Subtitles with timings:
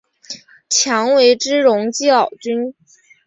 [0.67, 2.73] 强为之容即老君。